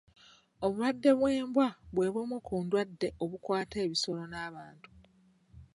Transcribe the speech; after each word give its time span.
Obulwadde 0.65 1.11
bw'embwa 1.19 1.67
bwe 1.93 2.07
bumu 2.13 2.37
ku 2.47 2.55
ndwadde 2.63 3.07
obukwata 3.23 3.75
ebisolo 3.85 4.23
n'abantu. 4.31 4.89